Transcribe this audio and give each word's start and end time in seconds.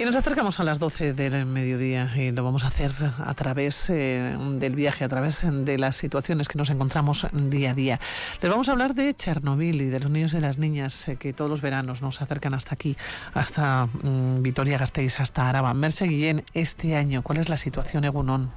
Y 0.00 0.04
nos 0.04 0.14
acercamos 0.14 0.60
a 0.60 0.62
las 0.62 0.78
12 0.78 1.12
del 1.12 1.44
mediodía 1.44 2.12
y 2.16 2.30
lo 2.30 2.44
vamos 2.44 2.62
a 2.62 2.68
hacer 2.68 2.92
a 3.18 3.34
través 3.34 3.90
eh, 3.90 4.36
del 4.52 4.76
viaje, 4.76 5.02
a 5.02 5.08
través 5.08 5.44
de 5.44 5.76
las 5.76 5.96
situaciones 5.96 6.46
que 6.46 6.56
nos 6.56 6.70
encontramos 6.70 7.26
día 7.32 7.72
a 7.72 7.74
día. 7.74 8.00
Les 8.40 8.48
vamos 8.48 8.68
a 8.68 8.72
hablar 8.72 8.94
de 8.94 9.12
Chernobyl 9.12 9.82
y 9.82 9.86
de 9.86 9.98
los 9.98 10.08
niños 10.08 10.34
y 10.34 10.40
las 10.40 10.56
niñas 10.56 11.08
eh, 11.08 11.16
que 11.16 11.32
todos 11.32 11.50
los 11.50 11.62
veranos 11.62 12.00
nos 12.00 12.22
acercan 12.22 12.54
hasta 12.54 12.74
aquí, 12.74 12.96
hasta 13.34 13.86
mm, 13.86 14.40
Vitoria-Gasteiz, 14.40 15.18
hasta 15.18 15.48
Araba. 15.48 15.74
Merce 15.74 16.06
Guillén, 16.06 16.44
este 16.54 16.94
año, 16.94 17.22
¿cuál 17.22 17.38
es 17.38 17.48
la 17.48 17.56
situación, 17.56 18.04
Egunon? 18.04 18.52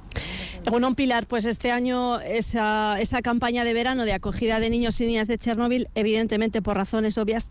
Egunon 0.64 0.94
Pilar, 0.94 1.26
pues 1.26 1.44
este 1.44 1.72
año 1.72 2.20
esa, 2.20 3.00
esa 3.00 3.20
campaña 3.20 3.64
de 3.64 3.74
verano 3.74 4.04
de 4.04 4.12
acogida 4.12 4.60
de 4.60 4.70
niños 4.70 5.00
y 5.00 5.06
niñas 5.06 5.26
de 5.26 5.38
Chernobyl, 5.38 5.88
evidentemente 5.96 6.62
por 6.62 6.76
razones 6.76 7.18
obvias, 7.18 7.50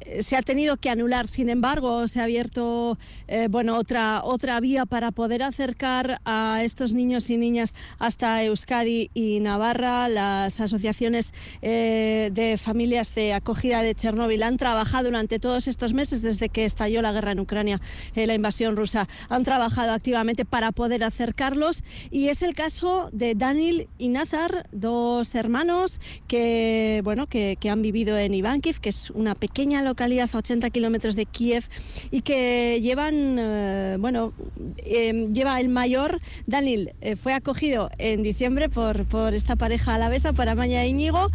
eh, 0.00 0.22
se 0.22 0.36
ha 0.36 0.42
tenido 0.42 0.76
que 0.76 0.90
anular. 0.90 1.28
Sin 1.28 1.48
embargo, 1.50 2.08
se 2.08 2.20
ha 2.20 2.24
abierto 2.24 2.98
eh, 3.28 3.48
bueno, 3.48 3.76
otra, 3.76 4.22
otra 4.24 4.58
vía 4.60 4.86
para 4.86 5.12
poder 5.12 5.42
acercar 5.42 6.20
a 6.24 6.62
estos 6.62 6.92
niños 6.92 7.30
y 7.30 7.36
niñas 7.36 7.74
hasta 7.98 8.42
Euskadi 8.42 9.10
y 9.14 9.40
Navarra. 9.40 10.08
Las 10.08 10.60
asociaciones 10.60 11.32
eh, 11.62 12.30
de 12.32 12.56
familias 12.58 13.14
de 13.14 13.34
acogida 13.34 13.82
de 13.82 13.94
Chernóbil 13.94 14.42
han 14.42 14.56
trabajado 14.56 15.04
durante 15.04 15.38
todos 15.38 15.68
estos 15.68 15.92
meses, 15.92 16.22
desde 16.22 16.48
que 16.48 16.64
estalló 16.64 17.02
la 17.02 17.12
guerra 17.12 17.32
en 17.32 17.40
Ucrania, 17.40 17.80
la 18.14 18.34
invasión 18.34 18.76
rusa, 18.76 19.08
han 19.28 19.44
trabajado 19.44 19.92
activamente 19.92 20.44
para 20.44 20.72
poder 20.72 21.04
acercarlos. 21.04 21.84
Y 22.10 22.28
es 22.28 22.42
el 22.42 22.54
caso 22.54 23.08
de 23.12 23.34
Daniel 23.34 23.88
y 23.98 24.08
Nazar, 24.08 24.68
dos 24.72 25.34
hermanos 25.34 26.00
que, 26.26 27.00
bueno, 27.04 27.26
que 27.26 27.56
han 27.70 27.82
vivido 27.82 28.18
en 28.18 28.34
Ivankiv, 28.34 28.80
que 28.80 28.88
es 28.88 29.10
una 29.10 29.34
pequeña 29.34 29.82
localidad 29.82 30.30
a 30.32 30.38
80 30.38 30.70
kilómetros 30.70 31.16
de 31.16 31.26
Kiev 31.26 31.64
y 32.10 32.22
que 32.22 32.80
llevan, 32.80 33.17
eh, 33.38 33.96
bueno, 33.98 34.32
em, 34.78 35.32
lleva 35.32 35.60
el 35.60 35.68
mayor, 35.68 36.20
Daniel, 36.46 36.92
eh, 37.00 37.16
fue 37.16 37.34
acogido 37.34 37.90
en 37.98 38.22
diciembre 38.22 38.68
por, 38.68 39.04
por 39.06 39.34
esta 39.34 39.56
pareja 39.56 39.94
alavesa, 39.94 40.32
por 40.32 40.48
Amaya 40.48 40.84
Íñigo, 40.86 41.30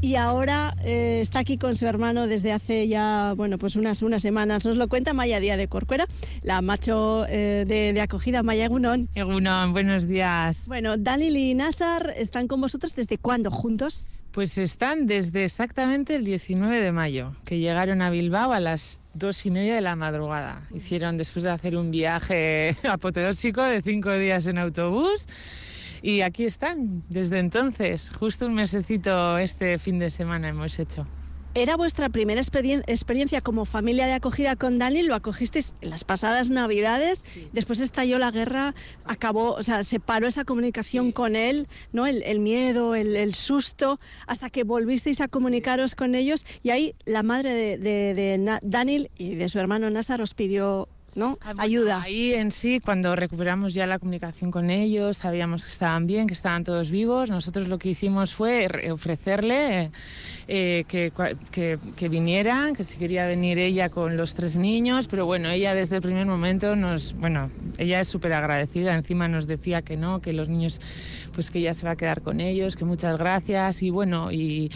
y 0.00 0.16
ahora 0.16 0.76
eh, 0.84 1.20
está 1.22 1.40
aquí 1.40 1.58
con 1.58 1.76
su 1.76 1.86
hermano 1.86 2.26
desde 2.26 2.52
hace 2.52 2.88
ya, 2.88 3.34
bueno, 3.36 3.58
pues 3.58 3.76
unas, 3.76 4.02
unas 4.02 4.22
semanas. 4.22 4.64
Nos 4.64 4.76
lo 4.76 4.88
cuenta 4.88 5.14
Maya 5.14 5.40
Díaz 5.40 5.56
de 5.56 5.68
Corcuera, 5.68 6.06
la 6.42 6.60
macho 6.60 7.22
de, 7.22 7.64
de, 7.64 8.00
acogida, 8.00 8.42
Maya. 8.42 8.66
Egunon, 8.66 9.72
buenos 9.72 10.06
días. 10.06 10.66
Bueno, 10.66 10.96
Daniel 10.96 11.36
y 11.36 11.54
Nazar 11.54 12.14
están 12.16 12.46
con 12.46 12.60
vosotros 12.60 12.94
desde 12.94 13.16
cuándo 13.18 13.50
juntos? 13.50 14.06
Pues 14.36 14.58
están 14.58 15.06
desde 15.06 15.46
exactamente 15.46 16.14
el 16.14 16.26
19 16.26 16.78
de 16.78 16.92
mayo, 16.92 17.34
que 17.46 17.58
llegaron 17.58 18.02
a 18.02 18.10
Bilbao 18.10 18.52
a 18.52 18.60
las 18.60 19.00
dos 19.14 19.46
y 19.46 19.50
media 19.50 19.74
de 19.74 19.80
la 19.80 19.96
madrugada. 19.96 20.68
Hicieron 20.74 21.16
después 21.16 21.42
de 21.42 21.52
hacer 21.52 21.74
un 21.74 21.90
viaje 21.90 22.76
apoteósico 22.86 23.62
de 23.62 23.80
cinco 23.80 24.12
días 24.12 24.46
en 24.46 24.58
autobús. 24.58 25.26
Y 26.02 26.20
aquí 26.20 26.44
están 26.44 27.02
desde 27.08 27.38
entonces, 27.38 28.10
justo 28.10 28.44
un 28.44 28.52
mesecito 28.52 29.38
este 29.38 29.78
fin 29.78 29.98
de 29.98 30.10
semana 30.10 30.50
hemos 30.50 30.78
hecho. 30.78 31.06
¿Era 31.56 31.78
vuestra 31.78 32.10
primera 32.10 32.38
experiencia 32.38 33.40
como 33.40 33.64
familia 33.64 34.04
de 34.04 34.12
acogida 34.12 34.56
con 34.56 34.78
Dani? 34.78 35.00
¿Lo 35.00 35.14
acogisteis 35.14 35.74
en 35.80 35.88
las 35.88 36.04
pasadas 36.04 36.50
navidades? 36.50 37.24
Sí. 37.32 37.48
Después 37.54 37.80
estalló 37.80 38.18
la 38.18 38.30
guerra, 38.30 38.74
acabó, 39.06 39.54
o 39.54 39.62
sea, 39.62 39.82
se 39.82 39.98
paró 39.98 40.26
esa 40.26 40.44
comunicación 40.44 41.06
sí. 41.06 41.12
con 41.14 41.34
él, 41.34 41.66
¿no? 41.92 42.06
El, 42.06 42.22
el 42.24 42.40
miedo, 42.40 42.94
el, 42.94 43.16
el, 43.16 43.34
susto, 43.34 43.98
hasta 44.26 44.50
que 44.50 44.64
volvisteis 44.64 45.22
a 45.22 45.28
comunicaros 45.28 45.94
con 45.94 46.14
ellos 46.14 46.44
y 46.62 46.68
ahí 46.68 46.94
la 47.06 47.22
madre 47.22 47.54
de, 47.54 47.78
de, 47.78 48.12
de 48.12 48.58
Daniel 48.60 49.10
y 49.16 49.36
de 49.36 49.48
su 49.48 49.58
hermano 49.58 49.88
Nazar 49.88 50.20
os 50.20 50.34
pidió 50.34 50.90
¿no? 51.16 51.38
Ah, 51.42 51.54
Ayuda. 51.58 52.02
Ahí 52.02 52.34
en 52.34 52.50
sí, 52.50 52.78
cuando 52.78 53.16
recuperamos 53.16 53.74
ya 53.74 53.86
la 53.86 53.98
comunicación 53.98 54.50
con 54.50 54.70
ellos, 54.70 55.16
sabíamos 55.16 55.64
que 55.64 55.70
estaban 55.70 56.06
bien, 56.06 56.26
que 56.26 56.34
estaban 56.34 56.62
todos 56.62 56.90
vivos. 56.90 57.30
Nosotros 57.30 57.68
lo 57.68 57.78
que 57.78 57.88
hicimos 57.88 58.34
fue 58.34 58.68
ofrecerle 58.92 59.90
eh, 60.48 60.84
que, 60.86 61.12
que, 61.50 61.78
que, 61.96 62.08
vinieran, 62.08 62.76
que 62.76 62.84
si 62.84 62.98
quería 62.98 63.26
venir 63.26 63.58
ella 63.58 63.88
con 63.88 64.16
los 64.16 64.34
tres 64.34 64.56
niños, 64.56 65.08
pero 65.08 65.26
bueno, 65.26 65.48
ella 65.48 65.74
desde 65.74 65.96
el 65.96 66.02
primer 66.02 66.26
momento 66.26 66.76
nos, 66.76 67.14
bueno, 67.14 67.50
ella 67.78 67.98
es 67.98 68.06
súper 68.06 68.34
agradecida, 68.34 68.94
encima 68.94 69.26
nos 69.26 69.46
decía 69.46 69.82
que 69.82 69.96
no, 69.96 70.20
que 70.20 70.32
los 70.32 70.48
niños, 70.48 70.80
pues 71.34 71.50
que 71.50 71.58
ella 71.58 71.74
se 71.74 71.86
va 71.86 71.92
a 71.92 71.96
quedar 71.96 72.20
con 72.22 72.40
ellos, 72.40 72.76
que 72.76 72.84
muchas 72.84 73.16
gracias 73.16 73.82
y 73.82 73.90
bueno, 73.90 74.30
y 74.30 74.70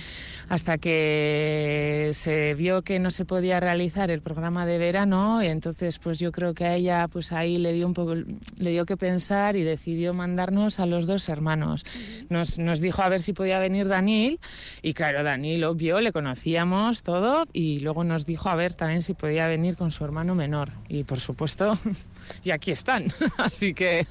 hasta 0.48 0.78
que 0.78 2.10
se 2.15 2.54
vio 2.54 2.82
que 2.82 2.98
no 2.98 3.12
se 3.12 3.25
podía 3.25 3.60
realizar 3.60 4.10
el 4.10 4.22
programa 4.22 4.66
de 4.66 4.78
verano, 4.78 5.42
y 5.44 5.47
entonces 5.47 6.00
pues 6.00 6.19
yo 6.19 6.29
creo 6.32 6.54
que 6.54 6.64
a 6.64 6.76
ella 6.76 7.08
pues 7.08 7.32
ahí 7.32 7.58
le 7.58 7.72
dio 7.72 7.86
un 7.86 7.94
poco 7.94 8.14
le 8.14 8.70
dio 8.70 8.86
que 8.86 8.96
pensar 8.96 9.56
y 9.56 9.62
decidió 9.62 10.14
mandarnos 10.14 10.80
a 10.80 10.86
los 10.86 11.06
dos 11.06 11.28
hermanos. 11.28 11.84
Nos, 12.28 12.58
nos 12.58 12.80
dijo 12.80 13.02
a 13.02 13.08
ver 13.08 13.22
si 13.22 13.32
podía 13.32 13.58
venir 13.58 13.88
Daniel 13.88 14.41
y 14.82 14.94
claro, 14.94 15.22
Daniel 15.22 15.64
obvio, 15.64 16.00
le 16.00 16.12
conocíamos 16.12 17.02
todo 17.02 17.46
y 17.52 17.80
luego 17.80 18.04
nos 18.04 18.26
dijo 18.26 18.48
a 18.48 18.54
ver 18.54 18.74
también 18.74 19.02
si 19.02 19.14
podía 19.14 19.46
venir 19.46 19.76
con 19.76 19.91
su 19.91 20.04
hermano 20.04 20.34
menor 20.34 20.72
y 20.88 21.04
por 21.04 21.20
supuesto 21.20 21.78
y 22.44 22.50
aquí 22.50 22.70
están. 22.70 23.06
Así 23.36 23.75
que. 23.75 24.06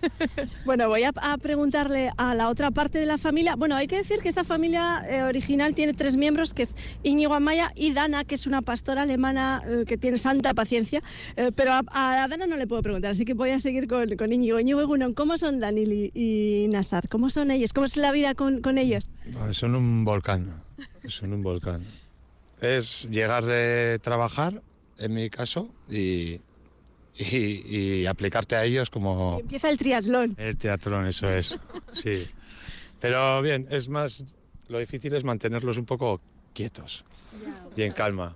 Bueno, 0.65 0.87
voy 0.89 1.03
a, 1.03 1.11
a, 1.15 1.37
preguntarle 1.37 2.11
a 2.17 2.35
la 2.35 2.49
otra 2.49 2.71
parte 2.71 2.99
de 2.99 3.05
la 3.05 3.17
familia. 3.17 3.55
Bueno, 3.55 3.75
hay 3.75 3.87
que 3.87 3.97
decir 3.97 4.19
que 4.19 4.29
esta 4.29 4.43
familia 4.43 5.03
eh, 5.09 5.23
original 5.23 5.73
tiene 5.73 5.93
tres 5.93 6.17
miembros, 6.17 6.53
que 6.53 6.63
es 6.63 6.75
Íñigo 7.03 7.33
Amaya 7.33 7.71
y 7.75 7.93
Dana, 7.93 8.23
que 8.25 8.35
es 8.35 8.47
una 8.47 8.61
pastora 8.61 9.03
alemana 9.03 9.61
eh, 9.65 9.83
que 9.87 9.97
tiene 9.97 10.17
santa 10.17 10.53
paciencia. 10.53 11.01
Eh, 11.35 11.51
pero 11.55 11.73
a, 11.73 11.83
a, 11.91 12.27
Dana 12.27 12.47
no 12.47 12.57
le 12.57 12.67
puedo 12.67 12.81
preguntar, 12.81 13.11
así 13.11 13.25
que 13.25 13.33
voy 13.33 13.51
a 13.51 13.59
seguir 13.59 13.87
con, 13.87 14.15
con 14.15 14.31
Íñigo. 14.31 14.59
Íñigo 14.59 14.81
Egunon, 14.81 15.13
¿cómo 15.13 15.37
son 15.37 15.59
Daniel 15.59 15.91
y, 15.93 16.11
y 16.13 16.67
Nazar? 16.69 17.07
¿Cómo 17.09 17.29
son 17.29 17.51
ellos? 17.51 17.73
¿Cómo 17.73 17.85
es 17.85 17.97
la 17.97 18.11
vida 18.11 18.35
con, 18.35 18.61
con 18.61 18.77
ellos? 18.77 19.07
Son 19.51 19.75
un 19.75 20.03
volcán. 20.05 20.63
Son 21.05 21.33
un 21.33 21.41
volcán. 21.41 21.85
Es 22.61 23.07
llegar 23.09 23.45
de 23.45 23.99
trabajar, 23.99 24.61
en 24.97 25.13
mi 25.13 25.29
caso, 25.29 25.69
y 25.89 26.41
y, 27.19 27.77
y, 27.77 28.05
aplicarte 28.05 28.55
a 28.55 28.63
ellos 28.63 28.89
como... 28.89 29.37
Y 29.39 29.41
empieza 29.41 29.69
el 29.69 29.77
triatlón. 29.77 30.35
El 30.37 30.57
triatlón, 30.57 31.05
eso 31.05 31.29
es, 31.29 31.59
sí. 31.91 32.27
Pero 33.01 33.41
bien, 33.41 33.67
es 33.69 33.89
más, 33.89 34.23
lo 34.69 34.79
difícil 34.79 35.13
es 35.15 35.23
mantenerlos 35.23 35.77
un 35.77 35.85
poco 35.85 36.21
quietos 36.53 37.05
y 37.75 37.83
en 37.83 37.91
calma. 37.91 38.35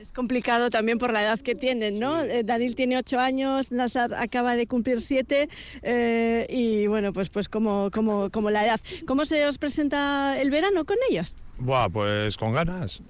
Es 0.00 0.10
complicado 0.10 0.68
también 0.68 0.98
por 0.98 1.12
la 1.12 1.22
edad 1.22 1.38
que 1.38 1.54
tienen, 1.54 2.00
¿no? 2.00 2.22
Sí. 2.22 2.28
Eh, 2.28 2.42
Daniel 2.44 2.74
tiene 2.74 2.98
ocho 2.98 3.20
años, 3.20 3.70
Nazar 3.70 4.12
acaba 4.14 4.56
de 4.56 4.66
cumplir 4.66 5.00
siete 5.00 5.48
eh, 5.82 6.44
y 6.50 6.88
bueno, 6.88 7.12
pues, 7.12 7.30
pues 7.30 7.48
como, 7.48 7.88
como, 7.92 8.28
como 8.30 8.50
la 8.50 8.66
edad. 8.66 8.80
¿Cómo 9.06 9.24
se 9.24 9.46
os 9.46 9.58
presenta 9.58 10.40
el 10.40 10.50
verano 10.50 10.84
con 10.84 10.96
ellos? 11.08 11.36
Buah, 11.58 11.88
pues 11.88 12.36
con 12.36 12.52
ganas. 12.52 13.00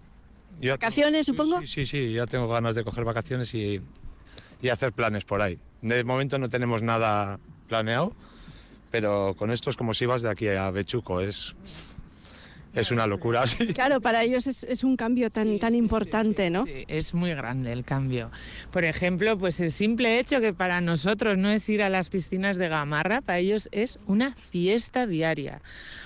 Yo, 0.60 0.72
¿Vacaciones, 0.72 1.24
supongo? 1.24 1.60
Sí, 1.62 1.66
sí, 1.66 1.86
sí, 1.86 2.12
ya 2.12 2.26
tengo 2.26 2.46
ganas 2.46 2.74
de 2.74 2.84
coger 2.84 3.04
vacaciones 3.04 3.54
y 3.54 3.80
y 4.62 4.68
hacer 4.68 4.92
planes 4.92 5.24
por 5.24 5.42
ahí. 5.42 5.58
De 5.82 6.04
momento 6.04 6.38
no 6.38 6.48
tenemos 6.48 6.82
nada 6.82 7.38
planeado, 7.68 8.14
pero 8.90 9.34
con 9.36 9.50
esto 9.50 9.68
es 9.68 9.76
como 9.76 9.92
si 9.92 10.06
vas 10.06 10.22
de 10.22 10.30
aquí 10.30 10.48
a 10.48 10.70
Bechuco, 10.70 11.20
es, 11.20 11.56
es 12.72 12.92
una 12.92 13.08
locura. 13.08 13.44
¿sí? 13.48 13.66
Claro, 13.74 14.00
para 14.00 14.22
ellos 14.22 14.46
es, 14.46 14.62
es 14.62 14.84
un 14.84 14.96
cambio 14.96 15.30
tan, 15.30 15.48
sí, 15.48 15.58
tan 15.58 15.74
importante, 15.74 16.44
sí, 16.44 16.50
¿no? 16.50 16.64
es 16.68 17.12
muy 17.12 17.34
grande 17.34 17.72
el 17.72 17.84
cambio. 17.84 18.30
Por 18.70 18.84
ejemplo, 18.84 19.36
pues 19.36 19.58
el 19.58 19.72
simple 19.72 20.20
hecho 20.20 20.40
que 20.40 20.52
para 20.52 20.80
nosotros 20.80 21.36
no 21.36 21.50
es 21.50 21.68
ir 21.68 21.82
a 21.82 21.90
las 21.90 22.08
piscinas 22.08 22.56
de 22.56 22.68
Gamarra, 22.68 23.20
para 23.20 23.40
ellos 23.40 23.68
es 23.72 23.98
una 24.06 24.36
fiesta 24.36 25.08
diaria. 25.08 25.60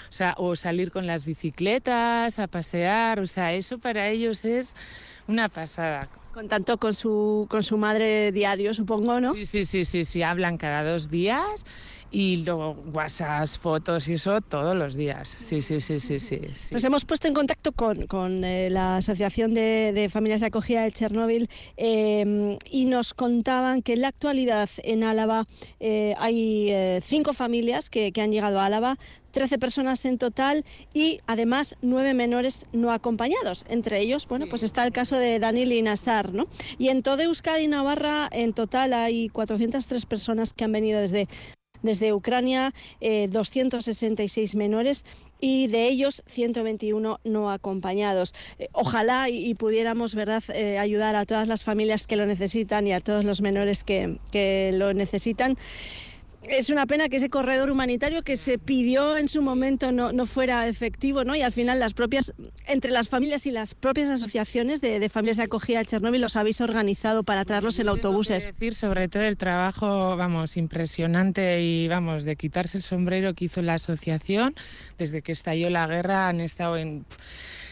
O 0.09 0.13
sea, 0.13 0.35
o 0.39 0.57
salir 0.57 0.91
con 0.93 1.07
las 1.07 1.27
bicicletas, 1.27 2.39
a 2.39 2.47
pasear, 2.47 3.21
o 3.21 3.27
sea, 3.27 3.53
eso 3.53 3.79
para 3.79 4.09
ellos 4.09 4.47
es 4.47 4.75
una 5.29 5.51
pasada. 5.51 6.09
Con 6.37 6.49
tanto 6.49 6.77
con 6.77 6.93
su, 6.93 7.47
con 7.49 7.63
su 7.63 7.79
madre 7.79 8.31
diario, 8.31 8.75
supongo, 8.75 9.23
¿no? 9.23 9.33
Sí, 9.33 9.47
sí, 9.47 9.65
sí, 9.65 9.87
sí, 9.87 10.05
sí, 10.05 10.23
hablan 10.23 10.59
cada 10.59 10.85
dos 10.85 11.09
días 11.09 11.65
y 12.11 12.45
luego 12.45 12.73
WhatsApp, 12.93 13.49
fotos 13.59 14.07
y 14.09 14.13
eso 14.13 14.43
todos 14.43 14.77
los 14.77 14.97
días. 14.97 15.35
Sí, 15.39 15.63
sí, 15.63 15.81
sí, 15.81 15.99
sí. 15.99 16.21
sí, 16.21 16.41
sí. 16.55 16.75
Nos 16.75 16.85
hemos 16.85 17.07
puesto 17.07 17.27
en 17.27 17.33
contacto 17.33 17.73
con, 17.73 18.07
con 18.07 18.45
eh, 18.45 18.69
la 18.69 18.99
Asociación 18.99 19.55
de, 19.55 19.93
de, 19.95 20.11
Familias 20.11 20.41
de 20.41 20.49
Acogida 20.49 20.83
de 20.83 20.93
Chernóbil 20.93 21.49
eh, 21.79 22.59
y 22.71 22.85
nos 22.85 23.15
contaban 23.15 23.81
que 23.81 23.95
en 23.95 24.03
la 24.03 24.09
actualidad 24.09 24.69
en 24.85 25.05
Álava 25.05 25.47
eh, 25.81 26.15
hay 26.19 27.01
cinco 27.01 27.33
familias 27.33 27.89
que, 27.89 28.13
que 28.13 28.21
han 28.21 28.31
llegado 28.31 28.61
a 28.61 28.67
Álava 28.67 28.99
13 29.37 29.59
personas 29.59 30.03
en 30.07 30.17
total 30.17 30.65
y 30.95 31.21
además 31.27 31.77
nueve 31.83 32.15
menores 32.15 32.65
no 32.73 32.91
acompañados. 32.91 33.67
Entre 33.69 34.01
ellos, 34.01 34.27
bueno, 34.27 34.47
pues 34.49 34.63
está 34.63 34.87
el 34.87 34.93
caso 34.93 35.19
de 35.19 35.39
Daniel 35.39 35.75
y 35.75 35.83
Nazar, 35.83 36.33
¿no? 36.33 36.47
Y 36.79 36.89
en 36.89 37.03
toda 37.03 37.25
Euskadi 37.25 37.65
y 37.65 37.69
Navarra, 37.69 38.31
en 38.33 38.55
total 38.55 38.95
hay 38.95 39.29
403 39.29 40.07
personas 40.07 40.55
que 40.55 40.65
han 40.65 40.73
venido 40.73 41.01
desde 41.01 41.29
desde 41.83 42.15
Ucrania, 42.15 42.73
eh, 43.03 43.27
266 43.31 44.55
menores 44.55 45.05
y 45.39 45.67
de 45.67 45.87
ellos 45.87 46.23
121 46.27 47.21
no 47.23 47.51
acompañados. 47.51 48.35
Eh, 48.59 48.69
ojalá 48.73 49.29
y, 49.29 49.55
pudiéramos 49.55 50.15
¿verdad? 50.15 50.43
Eh, 50.55 50.79
ayudar 50.79 51.15
a 51.15 51.27
todas 51.27 51.47
las 51.47 51.63
familias 51.63 52.07
que 52.07 52.17
lo 52.17 52.25
necesitan 52.25 52.87
y 52.87 52.95
a 52.95 53.01
todos 53.01 53.23
los 53.23 53.43
menores 53.43 53.85
que, 53.85 54.19
que 54.33 54.73
lo 54.73 54.95
necesitan 54.95 55.59
es 56.49 56.71
una 56.71 56.87
pena 56.87 57.09
que 57.09 57.17
ese 57.17 57.29
corredor 57.29 57.71
humanitario 57.71 58.23
que 58.23 58.37
se 58.37 58.59
pidió 58.59 59.17
en 59.17 59.29
su 59.29 59.43
momento 59.43 59.93
no, 59.93 60.13
no, 60.13 60.27
fuera 60.27 60.67
efectivo, 60.69 61.25
¿no? 61.25 61.35
Y 61.37 61.43
al 61.43 61.53
final 61.53 61.79
las 61.79 61.95
propias, 61.95 62.33
entre 62.67 62.91
las 62.91 63.09
familias 63.09 63.47
y 63.47 63.51
las 63.51 63.75
propias 63.75 64.09
asociaciones 64.09 64.81
de, 64.81 65.09
familias 65.09 65.37
de 65.37 65.45
acogida 65.45 65.81
a 65.81 65.85
Chernóbil 65.85 66.21
los 66.21 66.37
habéis 66.37 66.61
organizado 66.61 67.23
para 67.23 67.45
traerlos 67.45 67.79
en 67.79 67.89
autobuses. 67.89 68.47
decir 68.47 68.75
sobre 68.75 69.09
todo 69.09 69.23
el 69.25 69.37
trabajo, 69.37 70.17
vamos, 70.17 70.57
impresionante 70.57 71.63
y 71.63 71.89
vamos, 71.89 72.25
de 72.25 72.37
quitarse 72.37 72.77
el 72.79 72.83
sombrero 72.83 73.35
que 73.35 73.47
hizo 73.47 73.63
la 73.63 73.75
asociación 73.75 74.55
desde 74.99 75.23
que 75.23 75.33
estalló 75.33 75.71
la 75.71 75.87
guerra 75.87 76.29
han 76.29 76.41
estado 76.41 76.77
en 76.77 77.05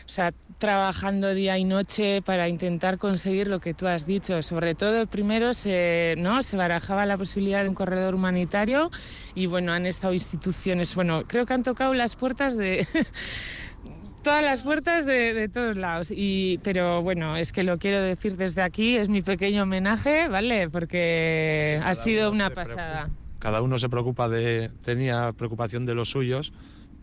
o 0.06 0.08
sea, 0.08 0.32
trabajando 0.58 1.34
día 1.34 1.56
y 1.56 1.64
noche 1.64 2.20
para 2.22 2.48
intentar 2.48 2.98
conseguir 2.98 3.48
lo 3.48 3.60
que 3.60 3.72
tú 3.72 3.86
has 3.86 4.06
dicho. 4.06 4.42
Sobre 4.42 4.74
todo, 4.74 5.06
primero 5.06 5.54
se, 5.54 6.14
¿no? 6.18 6.42
se 6.42 6.56
barajaba 6.56 7.06
la 7.06 7.16
posibilidad 7.16 7.62
de 7.62 7.70
un 7.70 7.74
corredor 7.74 8.14
humanitario 8.14 8.90
y 9.34 9.46
bueno, 9.46 9.72
han 9.72 9.86
estado 9.86 10.12
instituciones, 10.12 10.94
bueno, 10.94 11.24
creo 11.26 11.46
que 11.46 11.54
han 11.54 11.62
tocado 11.62 11.94
las 11.94 12.16
puertas 12.16 12.56
de... 12.56 12.86
todas 14.22 14.42
las 14.42 14.62
puertas 14.62 15.06
de, 15.06 15.48
todos 15.48 15.76
lados. 15.76 16.10
Y, 16.10 16.58
pero 16.62 17.02
bueno, 17.02 17.36
es 17.36 17.52
que 17.52 17.62
lo 17.62 17.78
quiero 17.78 18.00
decir 18.00 18.36
desde 18.36 18.62
aquí, 18.62 18.96
es 18.96 19.08
mi 19.08 19.22
pequeño 19.22 19.62
homenaje, 19.62 20.28
¿vale? 20.28 20.68
Porque 20.70 21.80
ha 21.84 21.94
sido 21.94 22.30
una 22.30 22.50
pasada. 22.50 23.10
Cada 23.38 23.60
uno 23.60 23.78
se 23.78 23.90
preocupa 23.90 24.28
de, 24.28 24.70
tenía 24.82 25.32
preocupación 25.32 25.84
de 25.84 25.94
los 25.94 26.10
suyos 26.10 26.54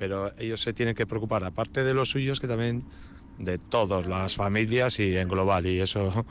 pero 0.01 0.33
ellos 0.39 0.59
se 0.59 0.73
tienen 0.73 0.95
que 0.95 1.05
preocupar, 1.05 1.43
aparte 1.43 1.83
de 1.83 1.93
los 1.93 2.09
suyos, 2.09 2.39
que 2.39 2.47
también 2.47 2.81
de 3.37 3.59
todas 3.59 4.07
las 4.07 4.35
familias 4.35 4.97
y 4.97 5.15
en 5.15 5.27
global, 5.27 5.67
y 5.67 5.79
eso, 5.79 6.25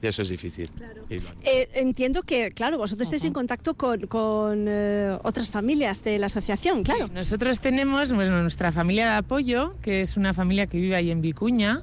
y 0.00 0.06
eso 0.06 0.22
es 0.22 0.30
difícil. 0.30 0.70
Eh, 1.10 1.68
entiendo 1.74 2.22
que, 2.22 2.50
claro, 2.50 2.78
vosotros 2.78 3.08
estáis 3.08 3.24
en 3.24 3.34
contacto 3.34 3.74
con, 3.74 4.06
con 4.06 4.64
eh, 4.66 5.18
otras 5.22 5.50
familias 5.50 6.02
de 6.02 6.18
la 6.18 6.26
asociación, 6.26 6.82
claro. 6.82 7.08
nosotros 7.08 7.60
tenemos 7.60 8.10
nuestra 8.10 8.72
familia 8.72 9.10
de 9.10 9.16
apoyo, 9.18 9.74
que 9.82 10.00
es 10.00 10.16
una 10.16 10.32
familia 10.32 10.66
que 10.66 10.78
vive 10.78 10.96
ahí 10.96 11.10
en 11.10 11.20
Vicuña, 11.20 11.82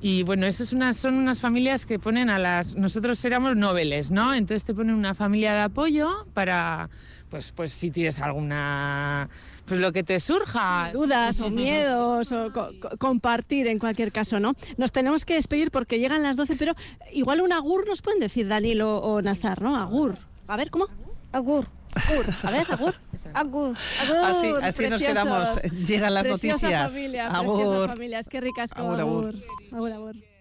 y 0.00 0.22
bueno, 0.22 0.46
esas 0.46 0.68
son 0.96 1.14
unas 1.14 1.40
familias 1.40 1.86
que 1.86 1.98
ponen 1.98 2.30
a 2.30 2.38
las... 2.38 2.74
Nosotros 2.76 3.24
éramos 3.24 3.56
noveles, 3.56 4.10
¿no? 4.10 4.34
Entonces 4.34 4.64
te 4.64 4.74
ponen 4.74 4.94
una 4.94 5.14
familia 5.14 5.54
de 5.54 5.60
apoyo 5.60 6.26
para, 6.34 6.90
pues, 7.30 7.52
pues 7.52 7.72
si 7.72 7.90
tienes 7.90 8.20
alguna 8.20 9.28
pues 9.66 9.80
lo 9.80 9.92
que 9.92 10.02
te 10.02 10.18
surja. 10.20 10.90
Dudas 10.92 11.40
o 11.40 11.50
miedos 11.50 12.32
o 12.32 12.52
compartir 12.98 13.66
en 13.66 13.78
cualquier 13.78 14.12
caso, 14.12 14.40
¿no? 14.40 14.54
Nos 14.76 14.92
tenemos 14.92 15.24
que 15.24 15.34
despedir 15.34 15.70
porque 15.70 15.98
llegan 15.98 16.22
las 16.22 16.36
12, 16.36 16.56
pero 16.56 16.74
igual 17.12 17.40
un 17.40 17.52
agur 17.52 17.86
nos 17.86 18.00
pueden 18.00 18.20
decir 18.20 18.48
Daniel 18.48 18.82
o, 18.82 19.20
Nazar, 19.22 19.60
¿no? 19.60 19.76
Agur. 19.76 20.14
A 20.46 20.56
ver, 20.56 20.70
¿cómo? 20.70 20.86
Agur. 21.32 21.66
Agur. 21.96 22.26
A 22.42 22.50
ver, 22.50 22.66
agur. 22.70 22.94
Agur. 23.34 23.76
así 24.24 24.52
así 24.62 24.88
nos 24.88 25.02
quedamos. 25.02 25.62
Llegan 25.62 26.14
las 26.14 26.24
noticias. 26.24 26.92
Familia, 26.92 27.30
Agur. 27.30 27.88
familias. 27.88 28.28
Qué 28.28 28.40
ricas. 28.40 28.70
Agur, 28.74 29.00
agur. 29.00 29.34
agur, 29.72 29.92
agur. 29.92 30.35